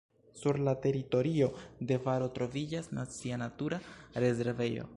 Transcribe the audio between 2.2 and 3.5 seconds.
troviĝas nacia